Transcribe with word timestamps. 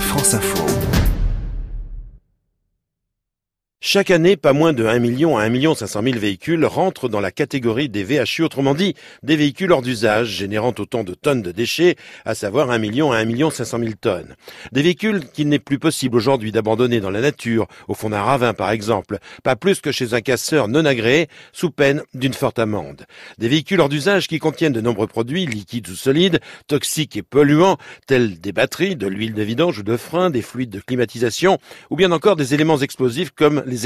France 0.00 0.34
Info. 0.34 0.95
Chaque 3.88 4.10
année, 4.10 4.36
pas 4.36 4.52
moins 4.52 4.72
de 4.72 4.84
1 4.84 4.98
million 4.98 5.36
à 5.38 5.44
1 5.44 5.48
million 5.48 5.76
500 5.76 6.02
000 6.02 6.18
véhicules 6.18 6.64
rentrent 6.64 7.08
dans 7.08 7.20
la 7.20 7.30
catégorie 7.30 7.88
des 7.88 8.02
VHU, 8.02 8.42
autrement 8.42 8.74
dit, 8.74 8.96
des 9.22 9.36
véhicules 9.36 9.70
hors 9.70 9.80
d'usage, 9.80 10.26
générant 10.26 10.74
autant 10.76 11.04
de 11.04 11.14
tonnes 11.14 11.40
de 11.40 11.52
déchets, 11.52 11.94
à 12.24 12.34
savoir 12.34 12.72
1 12.72 12.78
million 12.78 13.12
à 13.12 13.18
1 13.18 13.24
million 13.26 13.48
500 13.48 13.78
000 13.78 13.90
tonnes. 14.00 14.34
Des 14.72 14.82
véhicules 14.82 15.20
qu'il 15.32 15.48
n'est 15.48 15.60
plus 15.60 15.78
possible 15.78 16.16
aujourd'hui 16.16 16.50
d'abandonner 16.50 16.98
dans 16.98 17.12
la 17.12 17.20
nature, 17.20 17.68
au 17.86 17.94
fond 17.94 18.10
d'un 18.10 18.22
ravin 18.22 18.54
par 18.54 18.72
exemple, 18.72 19.18
pas 19.44 19.54
plus 19.54 19.80
que 19.80 19.92
chez 19.92 20.14
un 20.14 20.20
casseur 20.20 20.66
non 20.66 20.84
agréé, 20.84 21.28
sous 21.52 21.70
peine 21.70 22.02
d'une 22.12 22.34
forte 22.34 22.58
amende. 22.58 23.06
Des 23.38 23.48
véhicules 23.48 23.80
hors 23.80 23.88
d'usage 23.88 24.26
qui 24.26 24.40
contiennent 24.40 24.72
de 24.72 24.80
nombreux 24.80 25.06
produits, 25.06 25.46
liquides 25.46 25.88
ou 25.90 25.94
solides, 25.94 26.40
toxiques 26.66 27.16
et 27.16 27.22
polluants, 27.22 27.76
tels 28.08 28.40
des 28.40 28.50
batteries, 28.50 28.96
de 28.96 29.06
l'huile 29.06 29.34
de 29.34 29.42
vidange 29.44 29.78
ou 29.78 29.84
de 29.84 29.96
frein, 29.96 30.30
des 30.30 30.42
fluides 30.42 30.70
de 30.70 30.80
climatisation, 30.80 31.60
ou 31.90 31.94
bien 31.94 32.10
encore 32.10 32.34
des 32.34 32.52
éléments 32.52 32.78
explosifs 32.78 33.30
comme 33.30 33.62
les 33.64 33.76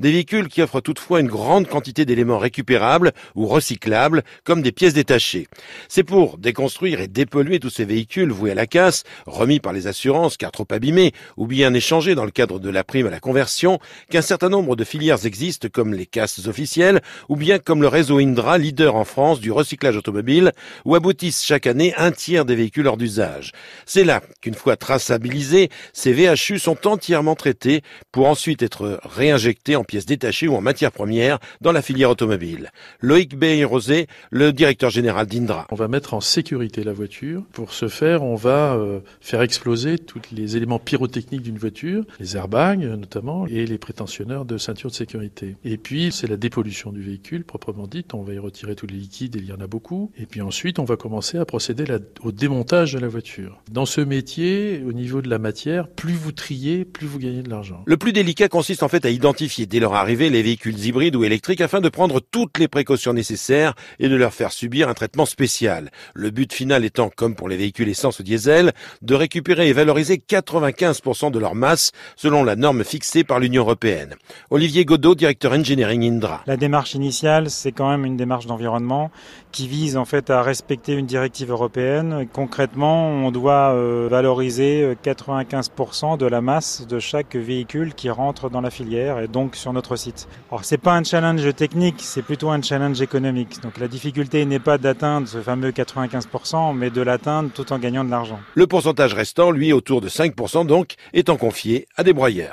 Des 0.00 0.12
véhicules 0.12 0.48
qui 0.48 0.62
offrent 0.62 0.80
toutefois 0.80 1.20
une 1.20 1.26
grande 1.26 1.68
quantité 1.68 2.04
d'éléments 2.04 2.38
récupérables 2.38 3.12
ou 3.34 3.46
recyclables, 3.46 4.22
comme 4.44 4.62
des 4.62 4.72
pièces 4.72 4.94
détachées. 4.94 5.48
C'est 5.88 6.02
pour 6.02 6.38
déconstruire 6.38 7.00
et 7.00 7.08
dépolluer 7.08 7.60
tous 7.60 7.70
ces 7.70 7.84
véhicules 7.84 8.30
voués 8.30 8.52
à 8.52 8.54
la 8.54 8.66
casse, 8.66 9.04
remis 9.26 9.60
par 9.60 9.72
les 9.72 9.86
assurances 9.86 10.36
car 10.36 10.50
trop 10.50 10.66
abîmés, 10.70 11.12
ou 11.36 11.46
bien 11.46 11.74
échangés 11.74 12.14
dans 12.14 12.24
le 12.24 12.30
cadre 12.30 12.58
de 12.58 12.70
la 12.70 12.84
prime 12.84 13.06
à 13.06 13.10
la 13.10 13.20
conversion, 13.20 13.78
qu'un 14.10 14.22
certain 14.22 14.48
nombre 14.48 14.76
de 14.76 14.84
filières 14.84 15.26
existent 15.26 15.68
comme 15.70 15.92
les 15.92 16.06
casses 16.06 16.46
officielles, 16.46 17.00
ou 17.28 17.36
bien 17.36 17.58
comme 17.58 17.82
le 17.82 17.88
réseau 17.88 18.18
Indra, 18.18 18.58
leader 18.58 18.96
en 18.96 19.04
France 19.04 19.40
du 19.40 19.52
recyclage 19.52 19.96
automobile, 19.96 20.52
où 20.84 20.94
aboutissent 20.94 21.44
chaque 21.44 21.66
année 21.66 21.94
un 21.96 22.12
tiers 22.12 22.44
des 22.44 22.56
véhicules 22.56 22.86
hors 22.86 22.96
d'usage. 22.96 23.52
C'est 23.86 24.04
là 24.04 24.22
qu'une 24.40 24.54
fois 24.54 24.76
traçabilisés, 24.76 25.70
ces 25.92 26.12
VHU 26.12 26.58
sont 26.58 26.86
entièrement 26.86 27.34
traités 27.34 27.82
pour 28.10 28.26
ensuite 28.26 28.62
être 28.62 28.91
réinjectés 29.02 29.76
en 29.76 29.84
pièces 29.84 30.06
détachées 30.06 30.48
ou 30.48 30.54
en 30.54 30.60
matières 30.60 30.92
premières 30.92 31.38
dans 31.60 31.72
la 31.72 31.82
filière 31.82 32.10
automobile. 32.10 32.70
Loïc 33.00 33.36
Bay-Rosé, 33.36 34.06
le 34.30 34.52
directeur 34.52 34.90
général 34.90 35.26
d'Indra. 35.26 35.66
On 35.70 35.76
va 35.76 35.88
mettre 35.88 36.14
en 36.14 36.20
sécurité 36.20 36.84
la 36.84 36.92
voiture. 36.92 37.42
Pour 37.52 37.72
ce 37.72 37.88
faire, 37.88 38.22
on 38.22 38.34
va 38.34 38.74
euh, 38.74 39.00
faire 39.20 39.42
exploser 39.42 39.98
tous 39.98 40.20
les 40.32 40.56
éléments 40.56 40.78
pyrotechniques 40.78 41.42
d'une 41.42 41.58
voiture, 41.58 42.04
les 42.20 42.36
airbags 42.36 42.80
notamment, 42.80 43.46
et 43.46 43.66
les 43.66 43.78
prétentionneurs 43.78 44.44
de 44.44 44.58
ceinture 44.58 44.90
de 44.90 44.94
sécurité. 44.94 45.56
Et 45.64 45.76
puis, 45.76 46.10
c'est 46.12 46.26
la 46.26 46.36
dépollution 46.36 46.92
du 46.92 47.02
véhicule, 47.02 47.44
proprement 47.44 47.86
dite. 47.86 48.14
On 48.14 48.22
va 48.22 48.34
y 48.34 48.38
retirer 48.38 48.74
tous 48.74 48.86
les 48.86 48.96
liquides, 48.96 49.36
et 49.36 49.38
il 49.38 49.46
y 49.46 49.52
en 49.52 49.60
a 49.60 49.66
beaucoup. 49.66 50.10
Et 50.18 50.26
puis 50.26 50.40
ensuite, 50.40 50.78
on 50.78 50.84
va 50.84 50.96
commencer 50.96 51.38
à 51.38 51.44
procéder 51.44 51.84
au 52.22 52.32
démontage 52.32 52.92
de 52.92 52.98
la 52.98 53.08
voiture. 53.08 53.62
Dans 53.70 53.86
ce 53.86 54.00
métier, 54.00 54.82
au 54.86 54.92
niveau 54.92 55.22
de 55.22 55.28
la 55.28 55.38
matière, 55.38 55.88
plus 55.88 56.14
vous 56.14 56.32
triez, 56.32 56.84
plus 56.84 57.06
vous 57.06 57.18
gagnez 57.18 57.42
de 57.42 57.50
l'argent. 57.50 57.82
Le 57.86 57.96
plus 57.96 58.12
délicat 58.12 58.48
consiste 58.48 58.81
en 58.82 58.88
fait 58.88 59.04
à 59.04 59.10
identifier 59.10 59.66
dès 59.66 59.80
leur 59.80 59.94
arrivée 59.94 60.30
les 60.30 60.42
véhicules 60.42 60.78
hybrides 60.84 61.16
ou 61.16 61.24
électriques 61.24 61.60
afin 61.60 61.80
de 61.80 61.88
prendre 61.88 62.20
toutes 62.20 62.58
les 62.58 62.68
précautions 62.68 63.12
nécessaires 63.12 63.74
et 63.98 64.08
de 64.08 64.16
leur 64.16 64.34
faire 64.34 64.52
subir 64.52 64.88
un 64.88 64.94
traitement 64.94 65.26
spécial. 65.26 65.90
Le 66.14 66.30
but 66.30 66.52
final 66.52 66.84
étant, 66.84 67.10
comme 67.14 67.34
pour 67.34 67.48
les 67.48 67.56
véhicules 67.56 67.88
essence 67.88 68.18
ou 68.20 68.22
diesel, 68.22 68.72
de 69.02 69.14
récupérer 69.14 69.68
et 69.68 69.72
valoriser 69.72 70.16
95% 70.16 71.30
de 71.30 71.38
leur 71.38 71.54
masse 71.54 71.92
selon 72.16 72.44
la 72.44 72.56
norme 72.56 72.84
fixée 72.84 73.24
par 73.24 73.38
l'Union 73.38 73.62
européenne. 73.62 74.14
Olivier 74.50 74.84
Godot, 74.84 75.14
directeur 75.14 75.52
engineering 75.52 76.04
Indra. 76.04 76.42
La 76.46 76.56
démarche 76.56 76.94
initiale, 76.94 77.50
c'est 77.50 77.72
quand 77.72 77.90
même 77.90 78.04
une 78.04 78.16
démarche 78.16 78.46
d'environnement 78.46 79.10
qui 79.52 79.68
vise 79.68 79.96
en 79.96 80.04
fait 80.04 80.30
à 80.30 80.42
respecter 80.42 80.94
une 80.94 81.06
directive 81.06 81.50
européenne. 81.50 82.26
Concrètement, 82.32 83.08
on 83.08 83.30
doit 83.30 83.72
euh, 83.72 84.08
valoriser 84.10 84.96
95% 85.04 86.18
de 86.18 86.26
la 86.26 86.40
masse 86.40 86.86
de 86.86 86.98
chaque 86.98 87.36
véhicule 87.36 87.94
qui 87.94 88.10
rentre 88.10 88.50
dans 88.50 88.60
la 88.60 88.70
filière 88.72 89.20
et 89.20 89.28
donc 89.28 89.54
sur 89.54 89.72
notre 89.72 89.96
site. 89.96 90.26
Alors 90.50 90.64
c'est 90.64 90.78
pas 90.78 90.94
un 90.94 91.04
challenge 91.04 91.54
technique, 91.54 91.96
c'est 91.98 92.22
plutôt 92.22 92.50
un 92.50 92.60
challenge 92.60 93.00
économique. 93.00 93.62
Donc 93.62 93.78
la 93.78 93.86
difficulté 93.86 94.44
n'est 94.44 94.58
pas 94.58 94.78
d'atteindre 94.78 95.28
ce 95.28 95.38
fameux 95.38 95.70
95%, 95.70 96.74
mais 96.74 96.90
de 96.90 97.02
l'atteindre 97.02 97.50
tout 97.54 97.72
en 97.72 97.78
gagnant 97.78 98.04
de 98.04 98.10
l'argent. 98.10 98.40
Le 98.54 98.66
pourcentage 98.66 99.14
restant, 99.14 99.50
lui, 99.50 99.72
autour 99.72 100.00
de 100.00 100.08
5% 100.08 100.66
donc, 100.66 100.94
étant 101.12 101.36
confié 101.36 101.86
à 101.96 102.02
des 102.02 102.12
broyeurs. 102.12 102.50